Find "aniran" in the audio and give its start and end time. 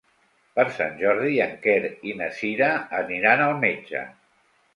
3.01-3.45